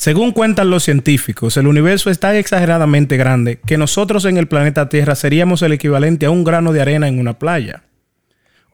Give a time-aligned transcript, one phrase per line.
[0.00, 4.88] Según cuentan los científicos, el universo es tan exageradamente grande que nosotros en el planeta
[4.88, 7.82] Tierra seríamos el equivalente a un grano de arena en una playa.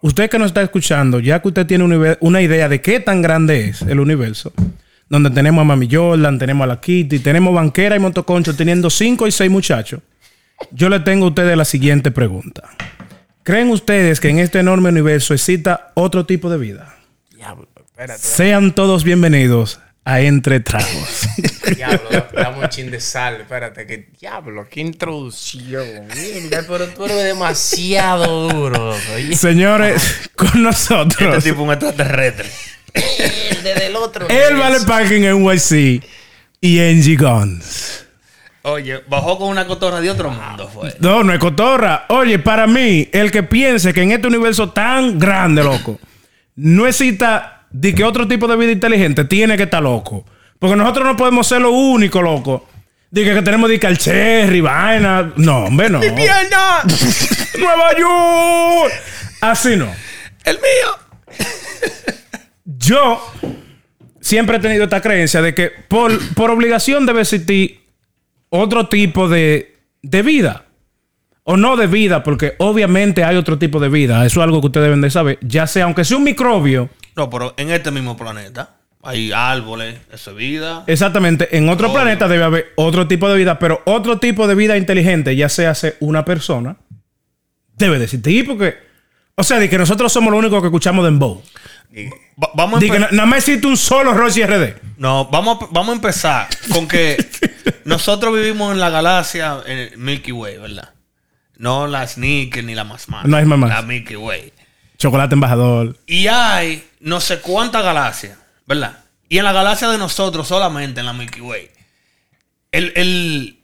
[0.03, 3.71] Usted que nos está escuchando, ya que usted tiene una- idea de qué tan grande
[3.71, 4.53] es el universo,
[5.09, 9.27] donde tenemos a Mami Jordan, tenemos a la Kitty, tenemos banquera y motoconcho teniendo cinco
[9.27, 10.03] y seis muchachos,
[10.71, 12.69] yo le tengo a ustedes la siguiente pregunta.
[13.43, 16.95] ¿Creen ustedes que en este enorme universo exista otro tipo de vida?
[17.35, 18.21] Diablo, espérate.
[18.23, 21.29] Sean todos bienvenidos a Entre Tragos.
[21.77, 23.41] Diablo, dame un chin de sal.
[23.41, 26.07] Espérate, que diablo, qué introducción.
[26.69, 28.97] Pero tú eres demasiado duro.
[29.17, 32.49] Oye, Señores, con Este nosotros, tipo un extraterrestre.
[33.65, 34.29] desde el otro.
[34.29, 36.05] el Vale Parking NYC
[36.61, 38.05] y Angie Guns.
[38.63, 40.95] Oye, bajó con una cotorra de otro mundo, fue.
[41.01, 42.07] No, no es cotorra.
[42.11, 45.99] Oye, para mí, el que piense que en este universo tan grande, loco,
[46.55, 50.25] no exista de que otro tipo de vida inteligente tiene que estar loco.
[50.59, 52.67] Porque nosotros no podemos ser lo único, loco.
[53.11, 55.33] De que, tenemos de cherry, vaina.
[55.37, 56.01] No, hombre, no.
[56.01, 56.83] ¡Pierna!
[57.59, 58.93] Nueva York.
[59.43, 59.89] Así no.
[60.45, 61.47] ¡El mío!
[62.65, 63.23] Yo
[64.21, 67.81] siempre he tenido esta creencia de que por, por obligación debe existir
[68.49, 70.65] otro tipo de, de vida.
[71.45, 74.25] O no de vida, porque obviamente hay otro tipo de vida.
[74.25, 75.39] Eso es algo que ustedes deben de saber.
[75.43, 78.71] Ya sea, aunque sea un microbio, No, pero en este mismo planeta
[79.03, 80.85] hay árboles, eso es vida.
[80.87, 84.77] exactamente, en otro planeta debe haber otro tipo de vida, pero otro tipo de vida
[84.77, 86.77] inteligente, ya sea ser una persona,
[87.77, 88.47] debe de existir.
[88.47, 88.75] Porque,
[89.37, 91.43] o sea, de que nosotros somos los únicos que escuchamos Dembow.
[92.43, 94.75] Va- vamos a De que na- nada más existe un solo Rosy RD.
[94.99, 97.17] No, vamos a, vamos a empezar con que
[97.85, 100.91] nosotros vivimos en la galaxia en el Milky Way, ¿verdad?
[101.59, 103.25] No la Sneaker ni la más más.
[103.25, 103.71] No hay más más.
[103.71, 104.53] La Milky Way.
[104.99, 105.97] Chocolate embajador.
[106.07, 108.99] Y hay no sé cuántas galaxias, ¿verdad?
[109.29, 111.71] Y en la galaxia de nosotros, solamente en la Milky Way,
[112.73, 113.59] el, el-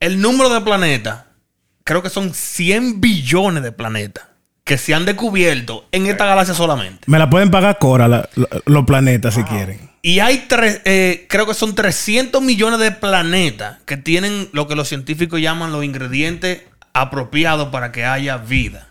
[0.00, 1.24] el número de planetas,
[1.84, 4.24] creo que son 100 billones de planetas
[4.64, 7.00] que se han descubierto en esta galaxia solamente.
[7.06, 9.88] Me la pueden pagar Cora la- la- los planetas si quieren.
[10.02, 14.76] Y hay tres, eh, creo que son 300 millones de planetas que tienen lo que
[14.76, 16.62] los científicos llaman los ingredientes
[16.92, 18.87] apropiados para que haya vida.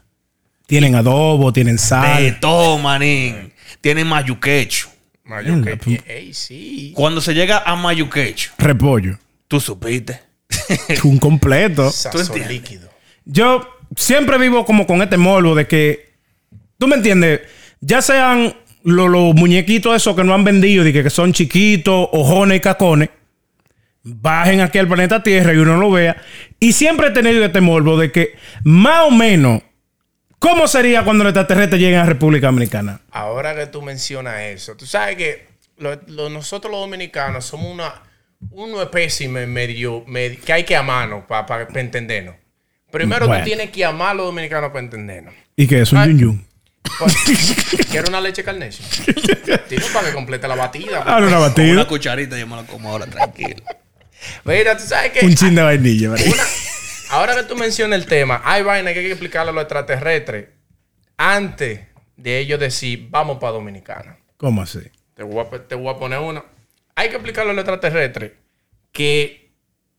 [0.68, 2.38] Tienen adobo, tienen De sal.
[2.40, 3.52] todo, manín.
[3.82, 4.90] Tienen mayuquecho.
[5.24, 6.92] Mayo, que- Ey, sí.
[6.96, 9.18] Cuando se llega a mayuquecho, repollo.
[9.48, 10.22] tú supiste.
[11.04, 11.90] Un completo.
[11.90, 12.90] Sazón líquido.
[13.26, 16.14] Yo siempre vivo como con este morbo de que.
[16.78, 17.42] ¿Tú me entiendes?
[17.82, 22.08] Ya sean lo- los muñequitos esos que no han vendido, de que, que son chiquitos,
[22.12, 23.10] ojones y cacones.
[24.04, 26.22] Bajen aquí al planeta Tierra y uno lo vea.
[26.60, 29.62] Y siempre he tenido este morbo de que, más o menos,
[30.40, 33.02] ¿cómo sería cuando los extraterrestres lleguen a República Dominicana?
[33.12, 38.04] Ahora que tú mencionas eso, tú sabes que lo- lo- nosotros los dominicanos somos una
[38.52, 42.36] uno espécimen medio, medio- que hay que amarnos para entendernos.
[42.92, 43.44] Primero Bueno.
[43.44, 45.34] tú tienes que amar a los dominicanos para entendernos.
[45.56, 46.10] Y que es un Ay.
[46.10, 46.48] yun yun.
[47.92, 48.88] ¿Quieres una leche carnation?
[49.70, 51.04] Digo para que complete la batida.
[51.06, 51.74] Ah, una batida.
[51.74, 53.62] una cucharita yo me la como ahora, tranquilo.
[54.46, 56.26] Mira, tú sabes que Un chin de vainilla, ¿verdad?
[56.28, 56.44] una-
[57.10, 60.48] ahora que tú mencionas el tema, hay vaina que hay que explicarle a los extraterrestres
[61.18, 61.82] antes
[62.16, 64.18] de ellos decir, vamos para Dominicana.
[64.38, 64.80] ¿Cómo así?
[65.16, 66.44] Te voy, a, te voy a poner una.
[66.96, 68.34] Hay que explicarle a los extraterrestres
[68.92, 69.52] que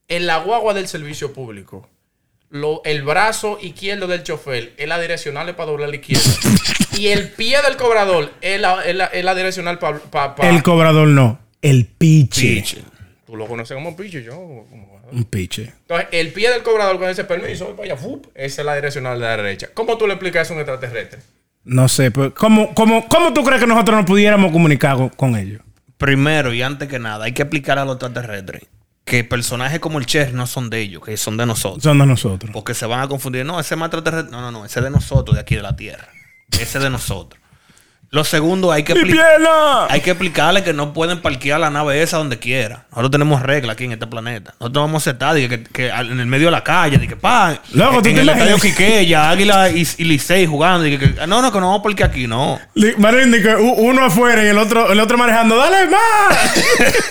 [0.08, 1.88] en la guagua del servicio público,
[2.50, 6.30] lo- el brazo izquierdo del chofer es la direccional para doblar la izquierda.
[6.96, 10.34] y el pie del cobrador es la, es la- es la direccional para...
[10.48, 11.38] El cobrador no.
[11.62, 12.40] El piche.
[12.42, 12.78] Piche.
[13.26, 14.32] Tú lo conoces como picho, yo.
[14.32, 15.72] como- Un piche.
[15.82, 18.26] Entonces, el pie del cobrador con ese permiso, allá, ¡fup!
[18.34, 19.68] esa es la direccional de la derecha.
[19.74, 21.20] ¿Cómo tú le explicas eso a un extraterrestre?
[21.64, 25.36] No sé, pero ¿cómo, cómo, ¿cómo tú crees que nosotros nos pudiéramos comunicar con, con
[25.36, 25.60] ellos?
[25.96, 28.62] Primero y antes que nada, hay que explicar a los extraterrestres
[29.08, 31.82] que personajes como el Cher no son de ellos, que son de nosotros.
[31.82, 32.50] Son de nosotros.
[32.52, 33.44] Porque se van a confundir.
[33.44, 34.30] No, ese es más extraterrestre.
[34.30, 34.64] No, no, no.
[34.64, 36.08] Ese es de nosotros, de aquí de la Tierra.
[36.52, 37.42] Ese es de nosotros.
[38.10, 39.84] Lo segundo, hay que, ¡Mi expli- pierna!
[39.90, 42.86] hay que explicarle que no pueden parquear la nave esa donde quiera.
[42.90, 44.54] Nosotros tenemos reglas aquí en este planeta.
[44.58, 47.16] Nosotros vamos a estar de que, que en el medio de la calle, de que
[47.16, 48.62] pa, Loco, ¿tú en te el estadio imaginas?
[48.78, 50.84] Quiqueya, Águila y, y Licey jugando.
[50.84, 52.58] de que, que- no, no, que no vamos a parquear aquí, no.
[52.72, 55.58] Li- Marín, de que u- uno afuera y el otro, el otro manejando.
[55.58, 56.64] ¡Dale más!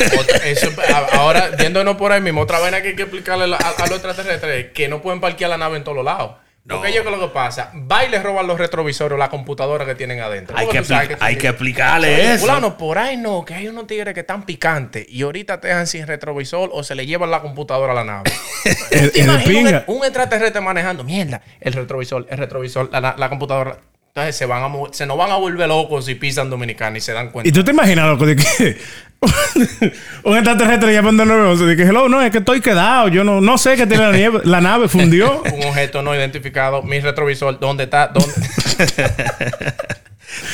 [0.20, 3.58] Otra- eso- a- ahora, yéndonos por ahí mismo, otra vaina que hay que explicarle a,
[3.58, 6.32] a los extraterrestres es que no pueden parquear la nave en todos lados.
[6.68, 7.72] Porque ellos, ¿qué es lo que pasa?
[7.90, 10.58] Va y les roban los retrovisores o la computadora que tienen adentro.
[10.58, 10.84] Hay que,
[11.20, 12.42] hay que explicarle Oye, eso.
[12.46, 15.88] fulano, por ahí no, que hay unos tigres que están picantes y ahorita te dejan
[15.88, 18.32] sin retrovisor o se le llevan la computadora a la nave.
[18.90, 19.84] ¿Te imaginas pinga.
[19.88, 21.04] un, un extraterrestre manejando?
[21.04, 23.78] Mierda, el retrovisor, el retrovisor, la, la- la computadora.
[24.18, 27.14] Entonces se, van a, se nos van a volver locos si pisan Dominicana y se
[27.14, 27.48] dan cuenta.
[27.48, 28.76] Y tú te imaginas, loco, de que
[30.24, 33.42] un extraterrestre llamando al 911 de que, hello, no, es que estoy quedado, yo no,
[33.42, 35.44] no sé qué tiene la, nieve, la nave, fundió.
[35.54, 38.08] un objeto no identificado, mi retrovisor, ¿dónde está?
[38.08, 38.34] ¿Dónde?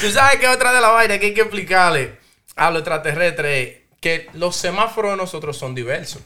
[0.02, 2.18] Tú sabes que otra de las vainas que hay que explicarle
[2.58, 6.22] a los extraterrestres es que los semáforos de nosotros son diversos.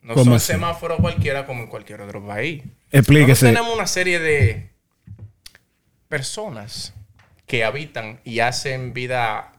[0.00, 2.62] No ¿Cómo son semáforos cualquiera como en cualquier otro país.
[2.90, 3.44] Explíquese.
[3.44, 4.71] Nosotros tenemos una serie de
[6.12, 6.92] personas
[7.46, 9.50] que habitan y hacen vida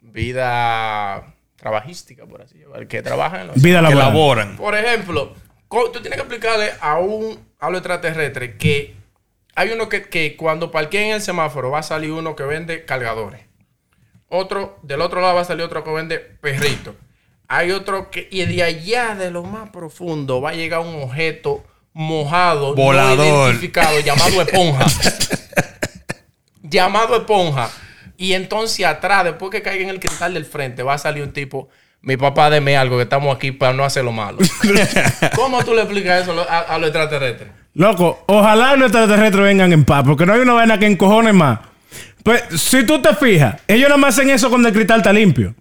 [0.00, 4.08] vida trabajística, por así decirlo, que trabajan en los Vida Que laboral.
[4.08, 4.56] laboran.
[4.56, 5.32] por ejemplo,
[5.68, 8.96] tú tienes que explicarle a un a los extraterrestres que
[9.54, 12.84] hay uno que, que cuando parqueen en el semáforo va a salir uno que vende
[12.84, 13.42] cargadores.
[14.28, 16.94] Otro, del otro lado va a salir otro que vende perritos.
[17.46, 21.62] Hay otro que, y de allá de lo más profundo va a llegar un objeto
[21.92, 23.26] mojado, no Volador.
[23.50, 24.86] identificado, llamado esponja.
[26.70, 27.68] llamado esponja.
[28.16, 31.32] Y entonces atrás, después que caiga en el cristal del frente, va a salir un
[31.32, 31.68] tipo.
[32.02, 34.38] Mi papá, deme algo, que estamos aquí para no hacer lo malo.
[35.36, 37.50] ¿Cómo tú le explicas eso a, a los extraterrestres?
[37.74, 41.60] Loco, ojalá los extraterrestres vengan en paz, porque no hay una vaina que encojone más.
[42.22, 45.54] Pues, si tú te fijas, ellos nada más hacen eso cuando el cristal está limpio.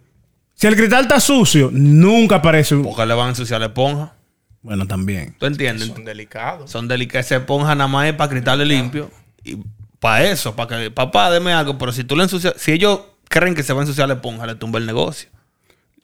[0.55, 2.83] Si el cristal está sucio, nunca aparece un...
[2.83, 4.13] Porque le van a ensuciar la esponja.
[4.61, 5.35] Bueno, también.
[5.39, 5.87] ¿Tú entiendes?
[5.87, 6.69] Son delicados.
[6.69, 7.27] Son delicadas.
[7.27, 9.07] Esa esponja nada más es para cristales limpios.
[9.43, 9.57] Y
[9.99, 11.77] para eso, para que, papá, deme algo.
[11.77, 14.45] Pero si tú le ensucias, si ellos creen que se va a ensuciar la esponja,
[14.45, 15.29] le tumba el negocio.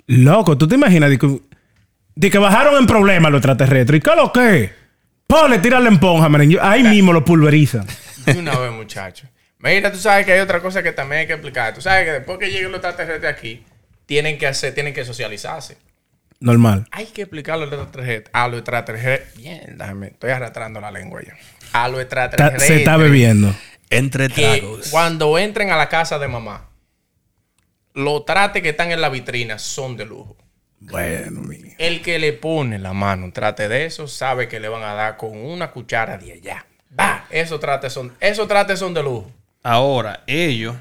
[0.07, 1.39] Loco, ¿tú te imaginas de que,
[2.15, 3.97] de que bajaron en problemas los extraterrestres?
[3.99, 4.71] ¿Y qué lo que?
[5.27, 6.51] Ponle, tira la esponja, miren.
[6.51, 7.87] yo- Ahí mismo lo pulverizan.
[8.25, 9.27] De una vez, muchacho.
[9.59, 11.73] Mira, tú sabes que hay otra cosa que también hay que explicar.
[11.73, 13.63] Tú sabes que después que lleguen los extraterrestres aquí,
[14.05, 15.77] tienen que hacer, tienen que socializarse.
[16.39, 16.85] Normal.
[16.91, 18.29] Hay que explicarle a los extraterrestres.
[18.33, 19.35] A los extraterrestres.
[19.35, 20.07] Bien, déjame.
[20.07, 21.33] Estoy arrastrando la lengua ya.
[21.73, 22.61] A los extraterrestres.
[22.67, 23.55] se está bebiendo.
[23.89, 24.89] Entre que tragos.
[24.89, 26.69] cuando entren a la casa de mamá,
[27.93, 30.35] los trates que están en la vitrina son de lujo.
[30.79, 31.73] Bueno, mi.
[31.77, 34.93] El que le pone la mano un trate de eso sabe que le van a
[34.93, 36.65] dar con una cuchara de allá.
[36.97, 39.31] Va, esos trates son, esos trates son de lujo.
[39.63, 40.75] Ahora, ellos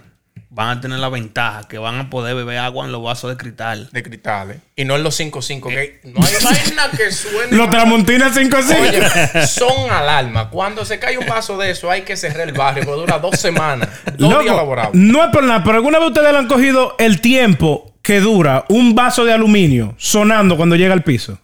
[0.54, 3.36] van a tener la ventaja que van a poder beber agua en los vasos de
[3.36, 3.88] cristal.
[3.92, 4.58] de cristales.
[4.76, 5.68] Y no en los 5-5.
[5.68, 7.56] que no hay vaina que suene.
[7.56, 10.50] Los más- Tramontina 5 Oye, son alarma.
[10.50, 12.84] Cuando se cae un vaso de eso, hay que cerrar el barrio.
[12.84, 13.88] Porque dura dos semanas.
[14.16, 14.94] Dos días laborables.
[14.94, 18.64] no es por nada, pero alguna vez ustedes le han cogido el tiempo que dura
[18.68, 21.38] un vaso de aluminio sonando cuando llega al piso.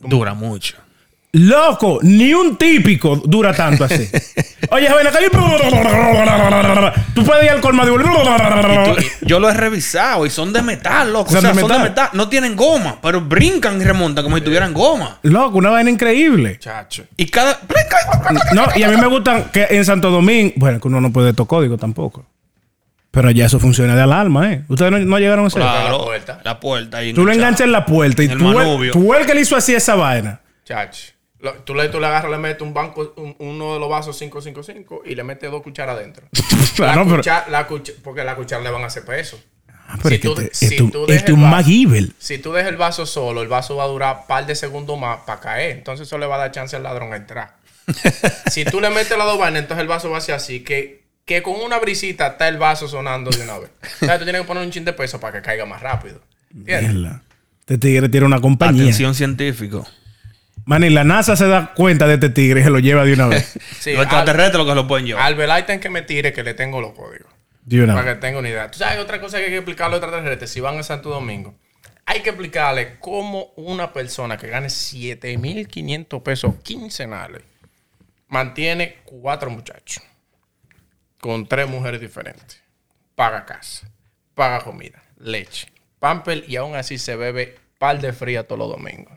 [0.00, 0.76] Dura mucho.
[1.32, 4.08] Loco, ni un típico dura tanto así.
[4.70, 5.18] Oye, joven, acá.
[7.14, 9.26] Tú puedes ir al colmado y...
[9.26, 11.30] Yo lo he revisado y son de metal, loco.
[11.30, 11.82] Son o sea, de son metal.
[11.82, 12.10] de metal.
[12.14, 15.18] No tienen goma, pero brincan y remontan como si tuvieran goma.
[15.22, 16.58] Loco, una vaina increíble.
[16.58, 17.04] Chacho.
[17.16, 17.60] Y cada.
[18.54, 20.54] No, y a mí me gustan que en Santo Domingo...
[20.56, 22.24] Bueno, que uno no puede estos códigos tampoco.
[23.10, 24.64] Pero ya eso funciona de alarma, ¿eh?
[24.68, 25.60] Ustedes no, no llegaron a hacer.
[25.60, 26.40] Claro, la puerta.
[26.44, 26.98] La puerta.
[26.98, 29.34] ahí Tú lo enganchas en la puerta y En el tú, el, tú el que
[29.34, 30.40] le hizo así esa vaina.
[30.64, 31.17] Chacho.
[31.40, 34.18] Lo- tú, le, tú le agarras, le metes un banco, un- uno de los vasos
[34.18, 36.26] 555 y le metes dos cucharas adentro.
[36.74, 39.38] Claro, la pero- cuchara, la cucha- porque la cuchara le van a hacer peso.
[39.90, 42.08] Ah, pero Si es que tú- si tú es un MacGyver.
[42.18, 44.98] Si tú dejas el vaso solo, el vaso va a durar un par de segundos
[44.98, 45.70] más para caer.
[45.78, 47.56] Entonces eso le va a dar chance al ladrón a entrar.
[48.50, 51.04] si tú le metes las dos vainas, entonces el vaso va a ser así, que,
[51.24, 53.70] que con una brisita está el vaso sonando de una vez.
[54.02, 56.20] O sea, tú tienes que poner un chin de peso para que caiga más rápido.
[56.54, 57.12] ¿Entiendes?
[57.60, 58.82] Este tigre tiene una compañía.
[58.82, 59.86] Atención científico.
[60.68, 63.14] Man, y la NASA se da cuenta de este tigre y se lo lleva de
[63.14, 63.58] una vez.
[63.80, 65.24] Sí, Los al, extraterrestres lo que se lo pueden llevar.
[65.24, 67.32] al Velayten que me tire que le tengo los códigos.
[67.62, 68.14] De una Para vez.
[68.16, 68.70] que tenga una idea.
[68.70, 71.08] Tú sabes otra cosa que hay que explicarle a los extraterrestres si van a Santo
[71.08, 71.54] Domingo.
[72.04, 77.42] Hay que explicarle cómo una persona que gane 7.500 pesos quincenales
[78.28, 80.02] mantiene cuatro muchachos
[81.18, 82.60] con tres mujeres diferentes.
[83.14, 83.88] Paga casa,
[84.34, 89.12] paga comida, leche, pamper y aún así se bebe par de fría todos los domingos.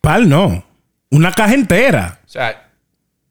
[0.00, 0.64] Pal no.
[1.10, 2.20] Una caja entera.
[2.26, 2.68] O sea,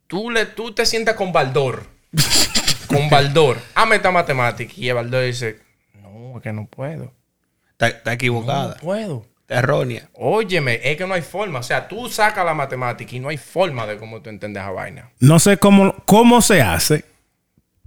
[0.08, 1.88] tú, le, tú te sientas con Baldor.
[2.88, 3.58] con Baldor.
[3.76, 4.74] A meta matemática.
[4.78, 5.60] Y el Baldor dice,
[6.02, 7.12] no, es que no puedo.
[7.72, 8.76] Está, está No equivocada.
[8.76, 9.26] puedo.
[9.42, 10.08] Está errónea.
[10.14, 11.60] Óyeme, es que no hay forma.
[11.60, 14.72] O sea, tú sacas la matemática y no hay forma de cómo tú entiendes esa
[14.72, 15.10] vaina.
[15.20, 17.04] No sé cómo, cómo se hace,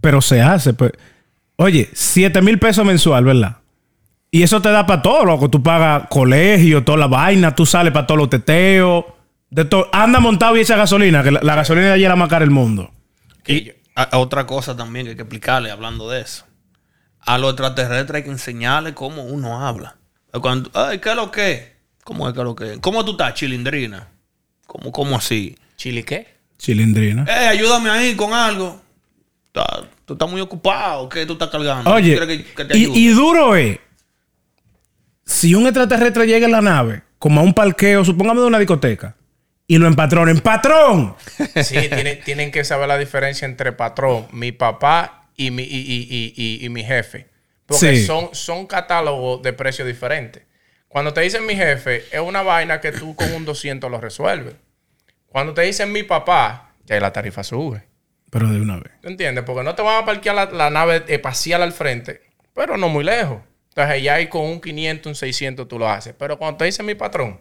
[0.02, 0.74] pero se hace.
[0.74, 0.92] Pues.
[1.56, 3.56] Oye, 7 mil pesos mensual, ¿verdad?
[4.30, 5.48] Y eso te da para todo, loco.
[5.48, 9.06] Tú pagas colegio, toda la vaina, tú sales para todos los teteos.
[9.50, 9.68] De.
[9.92, 12.40] Anda montado y echa gasolina, que la, la gasolina de allí es la más cara
[12.44, 12.92] del mundo.
[13.46, 16.44] Y a- a otra cosa también que hay que explicarle hablando de eso.
[17.20, 19.96] A los extraterrestres hay que enseñarles cómo uno habla.
[20.40, 21.76] Cuando, ay, ¿qué es lo que?
[22.04, 22.78] ¿Cómo es que es lo que?
[22.80, 24.08] ¿Cómo tú estás, chilindrina?
[24.66, 25.56] ¿Cómo, cómo así?
[25.76, 26.36] ¿Chile qué?
[26.58, 27.24] Chilindrina.
[27.28, 28.80] Eh, ayúdame ahí con algo.
[30.04, 31.08] Tú estás muy ocupado.
[31.08, 31.90] ¿Qué tú estás cargando?
[31.90, 33.78] Oye, ¿Quieres que, que te y, y duro es,
[35.24, 39.16] si un extraterrestre llega en la nave, como a un parqueo, supongamos de una discoteca,
[39.66, 41.16] y lo empatronen, ¡patrón!
[41.62, 46.64] Sí, tienen, tienen que saber la diferencia entre patrón, mi papá y mi, y, y-
[46.64, 47.26] y- mi jefe.
[47.66, 48.06] Porque Sí.
[48.06, 50.44] son, son catálogos de precios diferentes.
[50.88, 54.54] Cuando te dicen mi jefe, es una vaina que tú con un 200 lo resuelves.
[55.26, 57.82] Cuando te dicen mi papá, ya la tarifa sube.
[58.30, 58.92] Pero de una vez.
[59.02, 59.44] ¿Tú entiendes?
[59.44, 62.22] Porque no te van a parquear la, la nave espacial al frente,
[62.54, 63.38] pero no muy lejos.
[63.70, 66.14] Entonces ya ahí con un 500, un 600 tú lo haces.
[66.18, 67.40] Pero cuando te dicen mi patrón,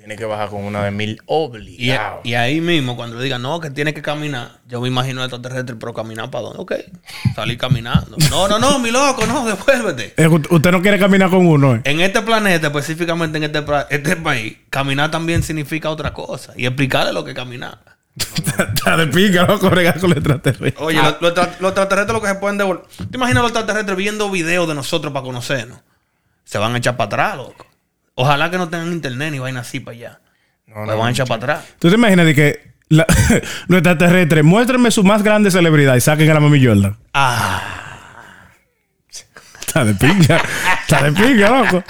[0.00, 2.20] tiene que bajar con una de mil Y, obligado.
[2.24, 5.76] y ahí mismo, cuando le digan, no, que tiene que caminar, yo me imagino extraterrestre,
[5.76, 6.58] pero caminar para dónde?
[6.62, 6.72] Ok,
[7.34, 8.16] salir caminando.
[8.30, 10.14] No, no, no, mi loco, no, devuélvete.
[10.16, 11.80] Eh, usted no quiere caminar con uno, ¿eh?
[11.84, 16.54] En este planeta, específicamente en este, este país, caminar también significa otra cosa.
[16.56, 17.78] Y explicarle lo que es caminar.
[18.16, 20.74] Está de pica, loco, regar con el extraterrestre.
[20.82, 21.18] Oye, Ah.
[21.20, 22.84] los, los los extraterrestres lo que se pueden devolver.
[23.10, 25.78] ¿Te imaginas los extraterrestres viendo videos de nosotros para conocernos?
[26.44, 27.66] Se van a echar para atrás, loco.
[28.20, 30.20] Ojalá que no tengan internet ni vaina así para allá.
[30.66, 31.64] No, Se no, van a echar para atrás.
[31.78, 33.06] ¿Tú te imaginas de que la-
[33.68, 36.96] los extraterrestres, muéstrenme su más grande celebridad y saquen a la mami Jordan?
[37.14, 37.62] Ah,
[39.60, 40.42] Está de pica.
[40.82, 41.84] Está de pica, loco.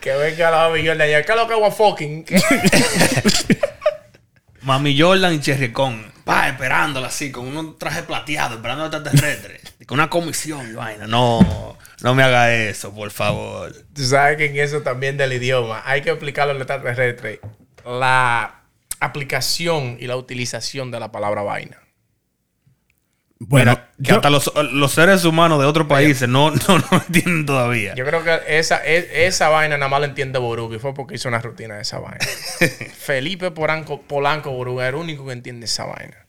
[0.00, 1.24] Que venga la millón de allá.
[1.24, 2.24] ¿Qué es lo que es fucking?
[4.62, 6.12] Mami Jordan y Cherry Con.
[6.24, 9.60] Pa, esperándola así, con un traje plateado, esperando al extraterrestre.
[9.78, 11.06] Y con una comisión y vaina.
[11.06, 11.73] No,
[12.04, 13.72] no me haga eso, por favor.
[13.94, 17.40] Tú sabes que en eso también del idioma hay que explicarlo al extraterrestre.
[17.84, 18.62] La
[19.00, 21.78] aplicación y la utilización de la palabra vaina.
[23.40, 27.02] Bueno, Mira, que yo- hasta los, los seres humanos de otros países no, no, no
[27.06, 27.94] entienden todavía.
[27.94, 31.16] Yo creo que esa, es- esa vaina nada más la entiende Boruga y fue porque
[31.16, 32.24] hizo una rutina de esa vaina.
[32.96, 36.26] Felipe Polanco, Polanco Boruga era el único que entiende esa vaina.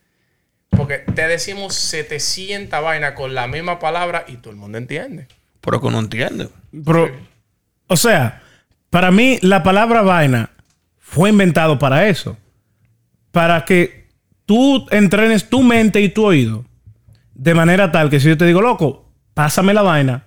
[0.70, 5.28] Porque te decimos 700 vainas con la misma palabra y todo el mundo entiende.
[5.66, 6.50] Pero que no entiende.
[6.86, 7.10] Pero,
[7.88, 8.42] o sea,
[8.90, 10.52] para mí la palabra vaina
[11.00, 12.38] fue inventado para eso.
[13.32, 14.08] Para que
[14.46, 16.66] tú entrenes tu mente y tu oído
[17.36, 20.24] de manera tal que si yo te digo, loco, pásame la vaina,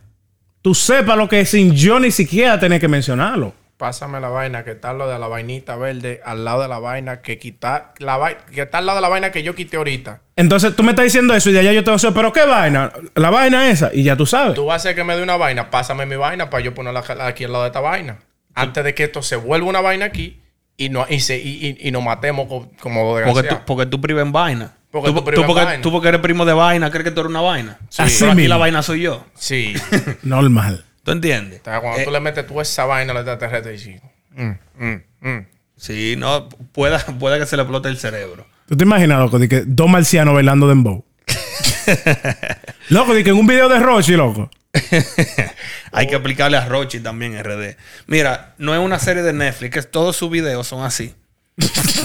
[0.62, 3.54] tú sepas lo que es sin yo ni siquiera tener que mencionarlo.
[3.78, 7.22] Pásame la vaina que está lo de la vainita verde al lado de la vaina
[7.22, 10.20] que quitar la vai- que está al lado de la vaina que yo quité ahorita.
[10.34, 12.32] Entonces tú me estás diciendo eso y de allá yo te voy a decir, pero
[12.32, 12.92] ¿qué vaina?
[13.14, 13.90] La vaina esa.
[13.94, 14.54] Y ya tú sabes.
[14.54, 17.04] Tú vas a hacer que me dé una vaina, pásame mi vaina para yo ponerla
[17.20, 18.18] aquí al lado de esta vaina.
[18.54, 20.40] Antes de que esto se vuelva una vaina aquí
[20.76, 23.60] y, no, y, se, y, y- y nos matemos co- como Porque desgraciados.
[23.60, 24.72] tú, porque tú prives en vaina.
[24.90, 25.82] Porque tú, tú prives en porque, vaina.
[25.82, 27.78] tú porque eres primo de vaina, crees que tú eres una vaina.
[27.90, 28.02] Sí.
[28.02, 28.48] Así Pero aquí mismo.
[28.54, 29.24] la vaina soy yo.
[29.36, 29.74] Sí.
[30.24, 30.84] Normal.
[31.08, 31.62] ¿Tú entiendes?
[31.62, 34.50] O sea, cuando Eh, tú le metes tú esa vaina al extraterrestre y dices, mm,
[34.76, 35.46] mm, mm.
[35.74, 38.46] Sí, no, pueda, pueda que se le explote el cerebro.
[38.68, 41.06] ¿Tú te imaginas, loco, de que dos marcianos bailando dembow?
[42.90, 44.50] loco, de que en un video de Rochi, loco.
[45.92, 47.76] Hay que aplicarle a Rochi también RD.
[48.06, 51.14] Mira, no es una serie de Netflix, que todos sus videos son así.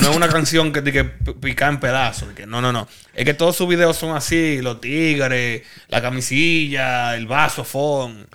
[0.02, 2.30] No es una canción que, de que pica en pedazos.
[2.30, 2.88] de que no, no, no.
[3.14, 4.62] Es que todos sus videos son así.
[4.62, 7.64] Los tigres, la camisilla, el vaso.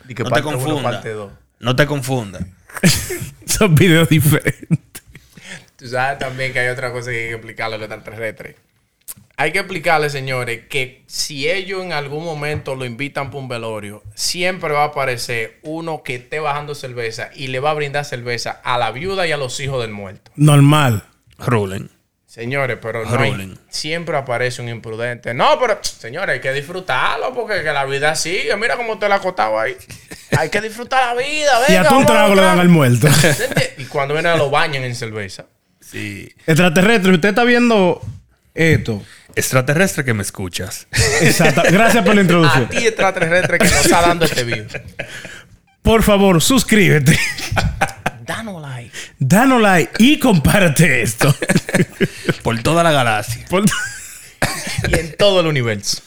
[0.09, 0.95] Y que no te parte uno, confundas.
[0.95, 1.33] parte dos.
[1.59, 2.43] No te confundas.
[3.47, 5.03] Son videos diferentes.
[5.77, 8.57] Tú sabes también que hay otra cosa que hay que explicarle a los extraterrestres.
[9.41, 14.03] Hay que explicarle, señores, que si ellos en algún momento lo invitan para un velorio,
[14.17, 18.61] siempre va a aparecer uno que esté bajando cerveza y le va a brindar cerveza
[18.65, 20.33] a la viuda y a los hijos del muerto.
[20.35, 21.05] Normal.
[21.39, 21.89] Rulen.
[22.27, 25.33] Señores, pero no hay- siempre aparece un imprudente.
[25.35, 28.55] No, pero señores, hay que disfrutarlo porque que la vida sigue.
[28.57, 29.77] Mira cómo te la acostaba ahí.
[30.37, 31.53] Hay que disfrutar la vida.
[31.69, 33.07] Y venga, vamos a trago le dan al muerto.
[33.79, 35.47] Y cuando vienen lo bañan en cerveza.
[35.81, 36.29] Sí.
[36.45, 38.03] Extraterrestre, usted está viendo
[38.53, 39.01] esto.
[39.39, 40.87] Extraterrestre que me escuchas.
[41.23, 41.63] Exacto.
[41.71, 42.69] Gracias por la A introducción.
[42.69, 44.67] ti, extraterrestre, que nos está dando este video.
[45.83, 47.19] Por favor, suscríbete.
[48.27, 48.91] Danos like.
[49.19, 51.35] Danos like y compárate esto.
[52.43, 53.45] Por toda la galaxia.
[53.49, 53.65] Por-
[54.89, 56.03] Y en todo el universo.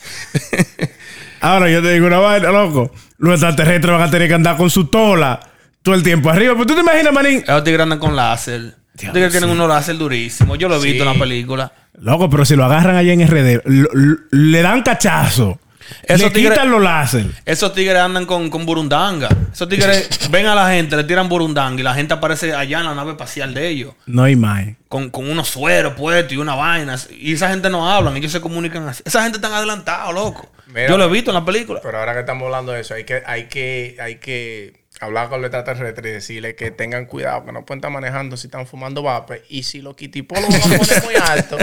[1.40, 2.94] Ahora yo te digo una vaina, loco.
[3.18, 5.40] Los extraterrestres van a tener que andar con su tola
[5.82, 6.54] todo el tiempo arriba.
[6.54, 7.40] Pero tú te imaginas, manín.
[7.44, 8.76] Esos tigres andan con láser.
[8.94, 10.58] Los tigres tienen unos láser durísimos.
[10.58, 11.08] Yo lo he visto Sí.
[11.10, 11.72] en la película.
[12.00, 15.60] Loco, pero si lo agarran allá en RD, lo- lo- le dan cachazo.
[16.04, 17.26] Esos le tigres- quitan los láser.
[17.46, 19.28] Esos tigres andan con, con burundanga.
[19.52, 22.86] Esos tigres ven a la gente, le tiran burundanga y la gente aparece allá en
[22.86, 23.94] la nave espacial de ellos.
[24.06, 24.66] No hay más.
[24.88, 26.96] Con, con unos sueros puestos y una vaina.
[27.20, 29.04] Y esa gente no hablan, ellos se comunican así.
[29.06, 30.50] Esa gente están adelantados, loco.
[30.68, 31.82] Mira, Yo lo he visto en la película.
[31.84, 35.42] Pero ahora que estamos hablando de eso, hay que, hay que, hay que hablar con
[35.42, 39.04] los extraterrestres y decirles que tengan cuidado, que no pueden estar manejando si están fumando
[39.04, 39.44] vape.
[39.50, 41.58] Y si los kitipolos lo van a poner muy alto,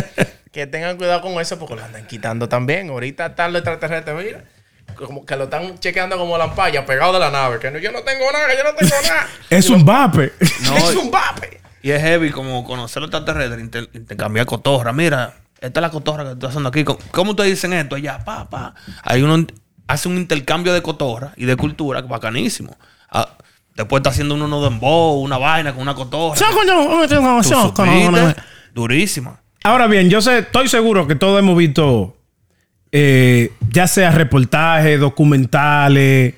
[0.53, 2.91] que tengan cuidado con eso porque lo andan quitando también.
[2.91, 4.45] Ahorita están los extraterrestres, mira.
[4.97, 7.59] Como que lo están chequeando como lampaya, pegado de la nave.
[7.61, 9.29] Que no, yo no tengo nada, yo no tengo nada.
[9.51, 10.33] Es un vape.
[10.65, 11.61] No, es un vape.
[11.83, 14.93] Y es heavy como conocer los extraterrestres, inter- intercambiar cotorra.
[14.93, 16.83] Mira, esta es la cotorra que estoy haciendo aquí.
[16.85, 17.95] ¿Cómo- ¿Cómo ustedes dicen esto?
[17.95, 18.75] Allá, pa, pa.
[19.05, 19.47] Ahí uno
[19.87, 22.77] hace un intercambio de cotorra y de cultura bacanísimo.
[23.11, 23.37] Ah,
[23.75, 26.37] después está haciendo uno de dembow, una vaina con una cotorra.
[28.75, 29.41] Durísima.
[29.65, 32.17] Ahora bien, yo sé, estoy seguro que todos hemos visto,
[32.93, 36.35] eh, ya sea reportajes, documentales,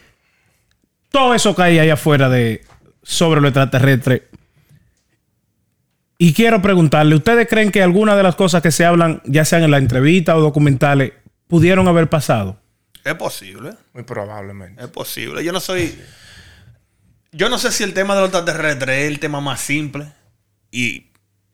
[1.10, 2.64] todo eso que hay ahí afuera de
[3.02, 4.28] sobre lo extraterrestre.
[6.18, 9.62] Y quiero preguntarle, ¿ustedes creen que algunas de las cosas que se hablan, ya sean
[9.62, 11.12] en la entrevista o documentales,
[11.48, 12.58] pudieron haber pasado?
[13.04, 13.72] Es posible.
[13.94, 14.82] Muy probablemente.
[14.82, 15.42] Es posible.
[15.42, 15.98] Yo no soy.
[17.32, 20.12] Yo no sé si el tema de los extraterrestres es el tema más simple.
[20.70, 21.10] Y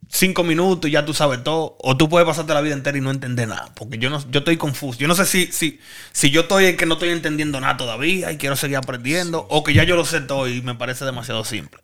[0.09, 1.76] cinco minutos y ya tú sabes todo.
[1.80, 3.73] O tú puedes pasarte la vida entera y no entender nada.
[3.75, 4.99] Porque yo no, yo estoy confuso.
[4.99, 5.80] Yo no sé si, si,
[6.12, 9.47] si yo estoy en que no estoy entendiendo nada todavía y quiero seguir aprendiendo.
[9.50, 11.80] O que ya yo lo sé todo y me parece demasiado simple.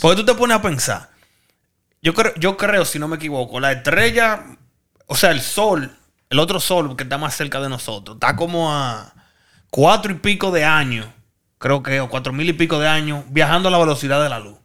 [0.00, 1.10] Porque tú te pones a pensar.
[2.02, 4.44] Yo creo, yo creo, si no me equivoco, la estrella,
[5.06, 5.96] o sea, el sol,
[6.30, 9.12] el otro sol que está más cerca de nosotros, está como a
[9.70, 11.06] cuatro y pico de años,
[11.58, 14.38] creo que, o cuatro mil y pico de años, viajando a la velocidad de la
[14.40, 14.58] luz.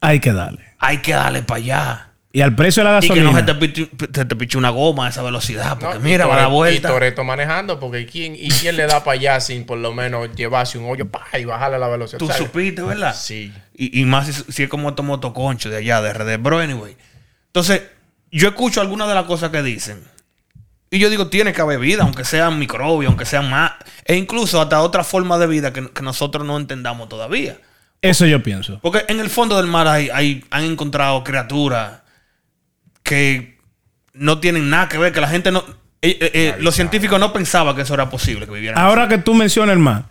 [0.00, 0.64] Hay que darle.
[0.78, 2.08] Hay que darle para allá.
[2.34, 3.30] Y al precio de la Y que gasolina.
[3.30, 6.26] no se te, piche, se te piche una goma a esa velocidad, porque No, mira,
[6.26, 6.88] va a dar Tore- vuelta.
[6.88, 10.34] Y Toreto manejando, porque ¿quién, ¿y quién le da para allá sin por lo menos
[10.34, 12.18] llevarse un hoyo pa, y bajarle la velocidad?
[12.18, 12.42] Tú ¿Sabes?
[12.42, 13.14] supiste, ¿verdad?
[13.14, 13.52] Sí.
[13.76, 16.38] Y, y más si, si es como estos motoconchos de allá, de RD.
[16.42, 16.96] Bro, anyway.
[17.48, 17.82] Entonces,
[18.30, 20.02] yo escucho algunas de las cosas que dicen.
[20.92, 23.72] Y yo digo, tiene que haber vida, aunque sean microbios, aunque sean más.
[24.04, 27.56] E incluso hasta otra forma de vida que, que nosotros no entendamos todavía.
[28.02, 28.78] Eso yo pienso.
[28.82, 32.00] Porque en el fondo del mar hay, hay- han encontrado criaturas
[33.02, 33.58] que
[34.12, 35.60] no tienen nada que ver, que la gente no.
[36.02, 38.78] eh, eh, eh, los científicos no pensaban que eso era posible, que vivieran.
[38.78, 40.04] Ahora que tú mencionas el mar,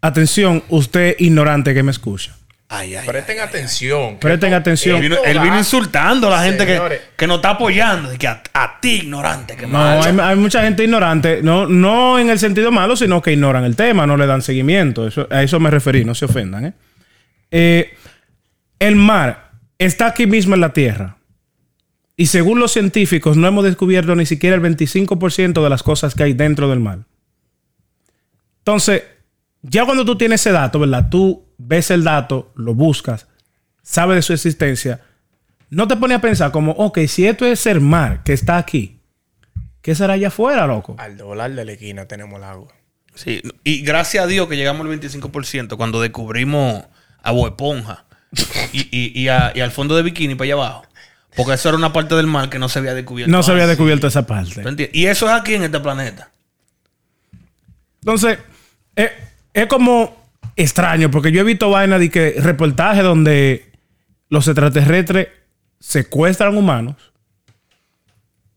[0.00, 2.36] atención, usted ignorante que me escucha.
[2.74, 4.16] Ay, ay, Presten atención.
[4.18, 4.96] Presten atención.
[4.96, 6.80] Él vino, él insultando a la gente que,
[7.16, 8.10] que nos está apoyando.
[8.18, 10.00] Que a, a ti, ignorante, que No, mal.
[10.02, 13.76] hay, hay mucha gente ignorante, no, no en el sentido malo, sino que ignoran el
[13.76, 15.06] tema, no le dan seguimiento.
[15.06, 16.64] Eso, a eso me referí, no se ofendan.
[16.64, 16.72] ¿eh?
[17.50, 17.94] Eh,
[18.78, 21.18] el mar está aquí mismo en la Tierra.
[22.16, 26.22] Y según los científicos, no hemos descubierto ni siquiera el 25% de las cosas que
[26.22, 27.00] hay dentro del mar.
[28.60, 29.02] Entonces,
[29.60, 31.08] ya cuando tú tienes ese dato, ¿verdad?
[31.10, 33.26] Tú ves el dato, lo buscas,
[33.82, 35.00] sabes de su existencia,
[35.70, 39.00] no te pones a pensar como, ok, si esto es el mar que está aquí,
[39.80, 40.96] ¿qué será allá afuera, loco?
[40.98, 42.68] Al dólar de la esquina tenemos el agua.
[43.14, 46.84] Sí, y gracias a Dios que llegamos al 25% cuando descubrimos
[47.22, 48.04] a Bob Esponja
[48.72, 50.86] y, y- y a- y al fondo de bikini para allá abajo.
[51.36, 53.30] Porque eso era una parte del mar que no se había descubierto.
[53.30, 54.90] No se había descubierto esa parte.
[54.92, 56.30] Y eso es aquí en este planeta.
[58.00, 58.38] Entonces,
[58.96, 59.10] es,
[59.54, 60.21] es como
[60.56, 63.70] extraño, porque yo he visto vainas de que reportajes donde
[64.28, 65.28] los extraterrestres
[65.78, 66.96] secuestran humanos,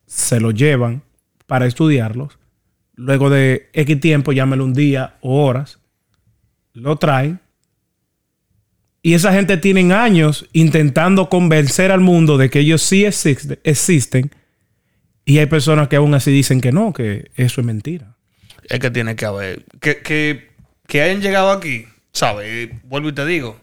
[0.06, 1.02] se los llevan
[1.48, 2.38] para estudiarlos,
[2.96, 5.80] luego de X tiempo, llámelo un día o horas,
[6.74, 7.40] lo traen.
[9.02, 14.32] Y esa gente tienen años intentando convencer al mundo de que ellos sí existe- existen.
[15.26, 18.16] Y hay personas que aún así dicen que no, que eso es mentira.
[18.68, 19.66] Es que tiene que haber.
[19.80, 20.55] Que,
[20.88, 22.70] que hayan llegado aquí, ¿sabes?
[22.84, 23.60] Vuelvo y te digo.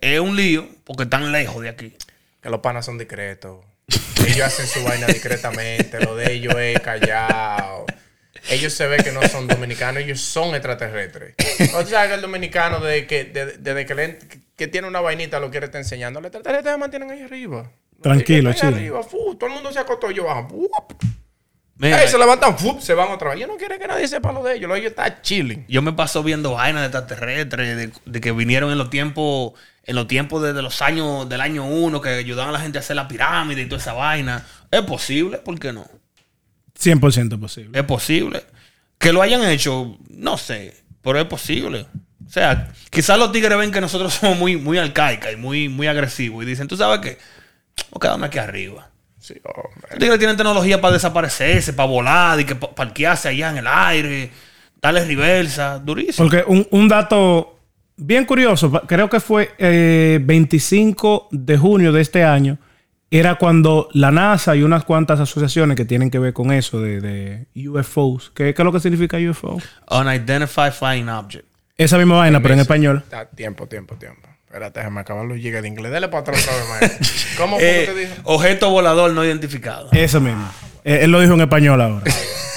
[0.00, 1.94] Es un lío porque están lejos de aquí.
[2.42, 3.64] Que los panas son discretos.
[4.26, 6.00] Ellos hacen su vaina discretamente.
[6.00, 7.86] Lo de ellos es callado.
[8.50, 11.34] Ellos se ve que no son dominicanos, ellos son extraterrestres.
[11.74, 14.18] O sea, que el dominicano, desde que, de- desde que, le-
[14.56, 16.20] que tiene una vainita, lo quiere estar enseñando.
[16.20, 17.70] Los extraterrestres se mantienen ahí arriba.
[18.02, 18.74] Tranquilo, Ahí chile.
[18.76, 20.48] arriba, fu, todo el mundo se acostó y yo bajo.
[21.76, 22.80] Mira, Ey, se levantan, ¡fup!
[22.80, 23.40] se van otra vez.
[23.40, 24.68] Yo no quiero que nadie sepa lo de ellos.
[24.68, 25.66] Lo de ellos está chilling.
[25.68, 29.96] yo me paso viendo vainas de extraterrestres, de, de que vinieron en los tiempos, en
[29.96, 32.94] los tiempos desde los años, del año 1, que ayudaban a la gente a hacer
[32.94, 34.46] la pirámide y toda esa vaina.
[34.70, 35.86] Es posible, ¿por qué no?
[36.78, 37.78] 100% posible.
[37.78, 38.44] Es posible.
[38.98, 41.86] Que lo hayan hecho, no sé, pero es posible.
[42.26, 45.86] O sea, quizás los tigres ven que nosotros somos muy, muy arcaicas y muy, muy
[45.86, 47.18] agresivos y dicen, ¿tú sabes qué?
[47.90, 48.90] Vamos a quedarme aquí arriba.
[49.24, 49.88] Sí, hombre.
[49.90, 53.66] Los tigres tienen tecnología para desaparecerse, para volar, y que pa- parquearse allá en el
[53.66, 54.30] aire,
[54.82, 56.28] darle reversa, durísimo.
[56.28, 57.58] Porque un, un dato
[57.96, 62.58] bien curioso, creo que fue eh, 25 de junio de este año,
[63.10, 67.00] era cuando la NASA y unas cuantas asociaciones que tienen que ver con eso de,
[67.00, 69.58] de UFOs, ¿qué, qué es lo que significa UFO?
[69.90, 71.46] Unidentified Flying Object.
[71.78, 72.98] Esa misma vaina, pero en español.
[73.04, 74.28] Está tiempo, tiempo, tiempo.
[74.54, 75.90] Espérate, déjame acabar los gigas de inglés.
[75.90, 77.16] Dale para atrás otra vez, maestro.
[77.38, 78.12] ¿Cómo fue Eh, que te dijo?
[78.22, 79.88] objeto volador no identificado.
[79.90, 80.48] Eso mismo.
[80.84, 82.04] Eh, él lo dijo en español ahora.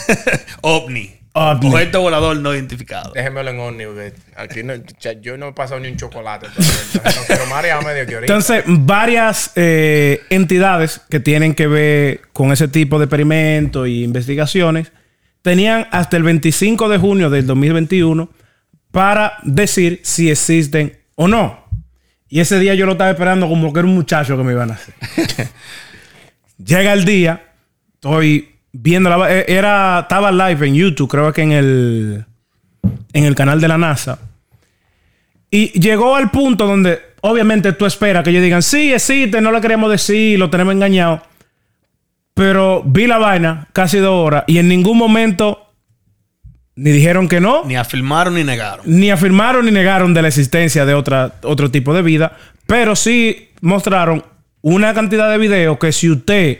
[0.61, 1.19] OVNI.
[1.33, 1.73] OVNI.
[1.73, 3.13] Objeto volador no identificado.
[3.13, 4.75] Déjemelo en porque aquí no,
[5.21, 6.45] yo no he pasado ni un chocolate.
[6.45, 8.31] entonces no quiero marearme de que ahorita.
[8.31, 14.91] Entonces, varias eh, entidades que tienen que ver con ese tipo de experimentos e investigaciones
[15.41, 18.29] tenían hasta el 25 de junio del 2021
[18.91, 21.66] para decir si existen o no.
[22.29, 24.71] Y ese día yo lo estaba esperando como que era un muchacho que me iban
[24.71, 24.93] a hacer.
[26.63, 27.41] Llega el día,
[27.93, 29.31] estoy viendo la...
[29.33, 32.25] eh, Era, estaba live en YouTube, creo que en el,
[33.13, 34.19] en el canal de la NASA.
[35.49, 39.61] Y llegó al punto donde, obviamente, tú esperas que ellos digan, sí, existe, no le
[39.61, 41.21] queremos decir, lo tenemos engañado.
[42.33, 45.66] Pero vi la vaina casi dos horas y en ningún momento
[46.77, 48.85] ni dijeron que no, Ni afirmaron ni negaron.
[48.85, 53.49] ni afirmaron ni negaron de la existencia de otra, otro tipo de vida, pero sí
[53.61, 54.23] mostraron
[54.61, 56.59] una cantidad de videos que si usted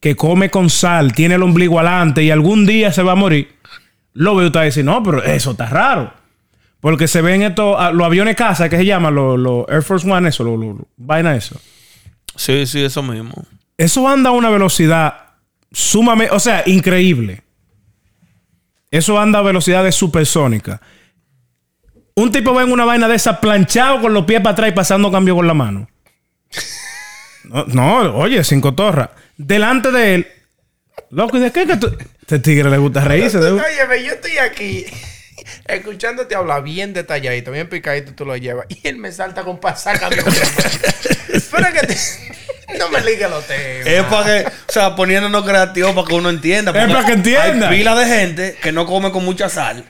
[0.00, 3.48] que come con sal tiene el ombligo adelante y algún día se va a morir,
[4.12, 6.12] lo ve usted dice, no, pero eso está raro.
[6.80, 10.08] Porque se ven estos, ah, los aviones casa, que se llaman los, los Air Force
[10.10, 11.58] One, eso, los, los- los- vaina eso.
[12.36, 13.32] Sí, sí, eso mismo.
[13.78, 15.14] Eso anda a una velocidad
[15.72, 17.42] sumamente, o sea, increíble.
[18.94, 20.78] Eso anda a velocidades supersónicas.
[22.14, 24.72] Un tipo ve en una vaina de esa planchado con los pies para atrás y
[24.72, 25.88] pasando cambio con la mano.
[27.42, 29.10] No, no, oye, sin cotorra.
[29.36, 30.28] Delante de él.
[31.10, 31.92] Loco, ¿y de qué que tú?
[32.20, 33.38] Este tigre le gusta reírse.
[33.38, 34.86] Oye, yo estoy aquí
[35.66, 38.66] escuchándote hablar bien detalladito, bien picadito, tú lo llevas.
[38.68, 40.08] Y él me salta con pasaca.
[41.32, 41.96] Espera que te...
[42.78, 43.86] No me ligue los temas.
[43.86, 46.70] Es para que, o sea, poniéndonos creativos para que uno entienda.
[46.72, 47.68] Es porque para que entienda.
[47.68, 49.84] Hay pila de gente que no come con mucha sal.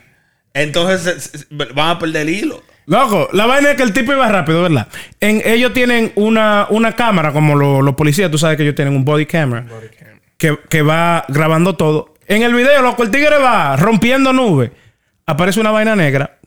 [0.53, 2.63] Entonces se- se- van a perder el hilo.
[2.87, 4.87] Loco, la vaina es que el tipo iba rápido, ¿verdad?
[5.19, 8.95] En, ellos tienen una, una cámara, como lo- los policías, tú sabes que ellos tienen
[8.95, 9.65] un body camera,
[10.37, 12.13] que, que va grabando todo.
[12.27, 14.69] En el video, loco, el tigre va rompiendo nubes.
[15.25, 16.37] Aparece una vaina negra,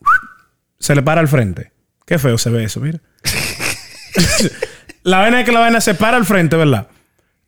[0.79, 1.71] se le para al frente.
[2.05, 2.99] Qué feo se ve eso, mira.
[5.03, 6.87] la vaina es que la vaina se para al frente, ¿verdad?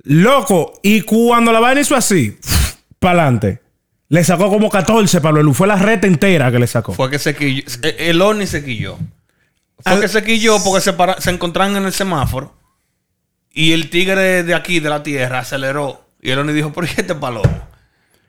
[0.04, 2.38] Loco, y cuando la vaina hizo así,
[3.00, 3.62] para adelante,
[4.10, 6.94] le sacó como 14 para Fue la reta entera que le sacó.
[6.94, 7.64] Fue que se quilló.
[7.98, 8.98] El ovni se quilló.
[9.80, 12.56] Fue Al- que se quilló porque se, para- se encontraron en el semáforo.
[13.54, 16.06] Y el tigre de aquí, de la tierra, aceleró.
[16.22, 17.68] Y el ovni dijo, ¿por qué este palomo?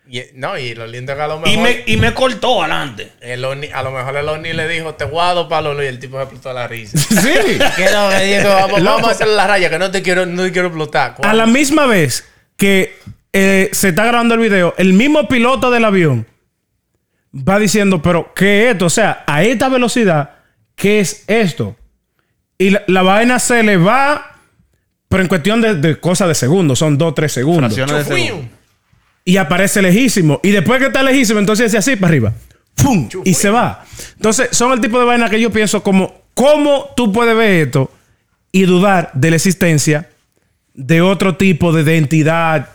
[0.08, 1.62] Y, no, y lo lindo es que a lo Y mejor...
[1.62, 3.12] me, y me cortó adelante.
[3.20, 6.16] el Oni- a lo mejor el Oni le dijo, te guardo palo y el tipo
[6.16, 6.98] se explotó la risa.
[6.98, 7.08] Sí.
[7.76, 8.48] que no, me dijo,
[8.84, 11.14] vamos, a hacer la raya, que no te quiero, no te quiero explotar.
[11.22, 12.96] A la misma vez que
[13.32, 16.26] eh, se está grabando el video, el mismo piloto del avión
[17.34, 18.86] va diciendo, pero ¿qué es esto?
[18.86, 20.30] O sea, a esta velocidad,
[20.74, 21.76] ¿qué es esto?
[22.58, 24.36] Y la, la vaina se le va,
[25.08, 27.72] pero en cuestión de, de cosas de segundos, son dos, tres segundos.
[27.72, 28.50] Fracciones de Chufuín.
[29.24, 30.40] Y aparece lejísimo.
[30.42, 32.32] Y después que está lejísimo, entonces dice así para arriba.
[32.74, 33.08] ¡Pum!
[33.24, 33.84] Y se va.
[34.16, 37.90] Entonces, son el tipo de vaina que yo pienso como, ¿cómo tú puedes ver esto
[38.50, 40.08] y dudar de la existencia
[40.74, 42.70] de otro tipo de identidad,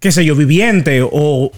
[0.00, 1.52] qué sé yo, viviente o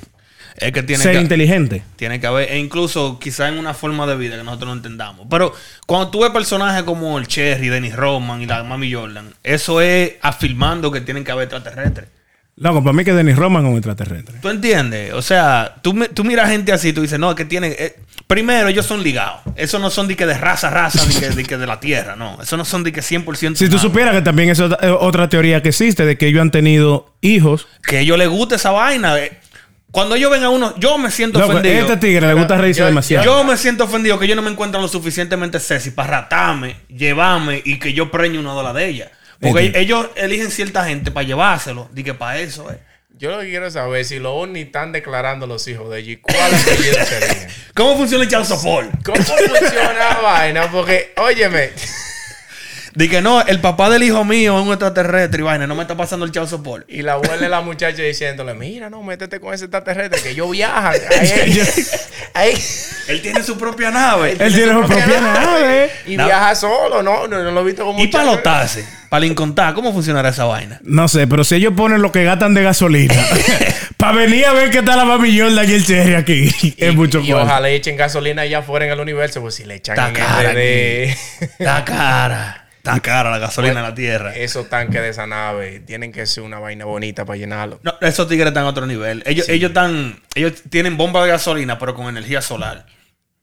[0.57, 1.83] Es que tiene ser que, inteligente?
[1.97, 5.27] tiene que haber, e incluso quizá en una forma de vida que nosotros no entendamos.
[5.29, 5.55] Pero
[5.87, 10.13] cuando tú ves personajes como el Cherry, Dennis Rodman y la Mami Jordan, eso es
[10.21, 12.09] afirmando que tienen que haber extraterrestres.
[12.59, 14.37] Loco, para mí que Dennis Roman es un extraterrestre.
[14.41, 15.13] ¿Tú entiendes?
[15.13, 17.75] O sea, tú, tú miras gente así, tú dices, no, que tienen...
[17.79, 19.41] eh, primero, ellos son ligados.
[19.57, 22.17] Eso no son de que de raza raza, de que, de que de la tierra,
[22.17, 22.39] no.
[22.41, 23.83] Eso no son de que 100% Si tú humanos.
[23.83, 27.15] supieras que también es otra, eh, otra teoría que existe, de que ellos han tenido
[27.21, 27.69] hijos.
[27.87, 29.19] Que a ellos les gusta esa vaina.
[29.19, 29.39] eh.
[29.91, 31.75] Cuando ellos ven a uno, yo me siento ofendido.
[31.81, 33.25] este tigre le gusta reírse yo- demasiado.
[33.25, 37.61] Yo me siento ofendido que yo no me encuentro lo suficientemente sexy para ratarme, llevarme
[37.65, 39.11] y que yo preñe una dólar de ella.
[39.41, 41.89] Porque ellos eligen cierta gente para llevárselo.
[41.93, 42.79] Di que para eso, eh.
[43.19, 46.17] Yo lo que quiero saber es si los Oni están declarando los hijos de allí,
[46.17, 47.49] ¿cuál apellido sería?
[47.75, 48.91] ¿Cómo funciona el child support?
[49.03, 50.71] ¿Cómo funciona la vaina?
[50.71, 51.71] Porque, óyeme,
[52.97, 55.83] Di que no, el papá del hijo mío es un extraterrestre y vaina, no me
[55.83, 56.91] está pasando el child support.
[56.91, 60.49] y la abuela de la muchacha diciéndole, mira, no, métete con ese extraterrestre, que yo
[60.49, 60.93] viaja.
[62.35, 62.55] Ahí.
[63.09, 64.37] Él tiene su propia nave.
[64.41, 65.91] Él tiene su propia nave.
[66.07, 66.25] Y No.
[66.25, 67.29] viaja solo, ¿no?
[67.29, 70.81] No, no lo he visto como Y para lotarse, para incontar, ¿cómo funcionará esa vaina?
[70.83, 73.15] No sé, pero si ellos ponen lo que gastan de gasolina
[73.99, 77.21] para venir a ver qué tal la Mami Jordan y el Cherry aquí, es mucho
[77.21, 80.15] Y ojalá echen gasolina allá afuera en el universo, pues si le echan Está en
[80.15, 80.53] cara
[81.59, 82.66] Está cara.
[82.91, 84.35] Está cara la gasolina en la tierra.
[84.35, 87.81] esos tanques de esa nave tienen que ser una vaina bonita para llenarlo.
[87.83, 89.23] No, esos tigres están a otro nivel.
[89.27, 92.87] Ellos, ellos están, ellos tienen bomba de gasolina, pero con energía solar.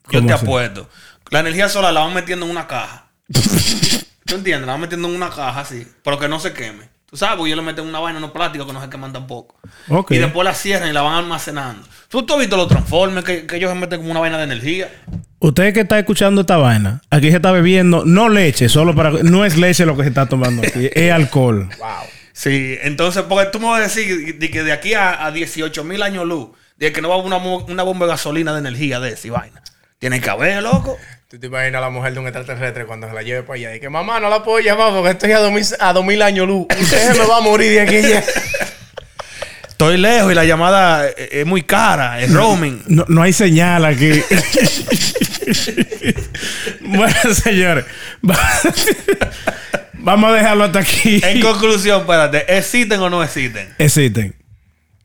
[0.10, 0.46] Yo ¿Cómo te así?
[0.46, 0.90] apuesto
[1.30, 3.08] La energía solar la van metiendo en una caja.
[4.26, 4.66] ¿Tú entiendes?
[4.66, 6.90] La van metiendo en una caja así, pero que no se queme.
[7.06, 9.14] Tú sabes, porque ellos le meten una vaina en un plástico que no se queman
[9.14, 9.56] tampoco.
[10.10, 11.88] Y después la cierran y la van almacenando.
[12.08, 14.46] ¿Tú, tú has visto los transformes que, que ellos se meten como una vaina de
[14.46, 14.90] energía?
[15.44, 19.12] Usted que está escuchando esta vaina, aquí se está bebiendo, no leche, solo para.
[19.12, 21.68] No es leche lo que se está tomando aquí, es alcohol.
[21.80, 21.90] Wow.
[22.32, 25.84] Sí, entonces, porque tú me vas a decir de que de aquí a, a 18
[25.84, 29.10] mil años luz, de que no va una, una bomba de gasolina de energía de
[29.12, 29.62] esa y vaina.
[30.00, 30.98] Tiene que haber, loco.
[31.28, 33.76] Tú te imaginas a la mujer de un extraterrestre cuando se la lleve para allá.
[33.76, 36.68] Y que mamá, no la puedo llamar porque estoy a 2000, a 2000 años luz.
[36.70, 38.24] Usted se me va a morir de aquí ya.
[39.68, 42.84] Estoy lejos y la llamada es, es muy cara, es roaming.
[42.88, 44.24] No, no hay señal aquí.
[46.82, 47.86] bueno, señores.
[48.28, 48.38] va-
[50.06, 51.22] Vamos a dejarlo hasta aquí.
[51.24, 53.70] En conclusión, espérate, ¿existen o no existen?
[53.78, 54.36] Existen.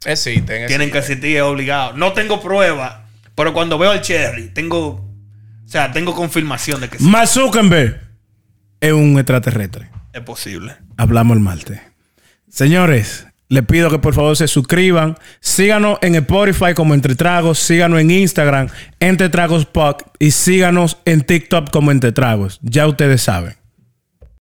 [0.05, 1.93] Existen, Tienen que existir, es obligado.
[1.97, 3.07] No tengo prueba,
[3.37, 5.05] pero cuando veo el cherry, tengo, o
[5.69, 8.01] sea, tengo confirmación de que Mark Zuckerberg
[8.81, 9.89] es un extraterrestre.
[10.13, 10.75] es posible.
[10.97, 11.81] Hablamos el martes.
[12.51, 15.17] Señores, les pido que por favor se suscriban.
[15.41, 17.59] Síganos en Spotify como Entre Tragos.
[17.59, 18.69] Síganos en Instagram,
[19.01, 19.67] Entre Tragos.
[20.19, 22.59] Y síganos en TikTok como Entre Tragos.
[22.63, 23.58] Ya ustedes saben.